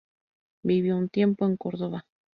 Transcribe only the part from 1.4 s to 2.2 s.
en Córdoba.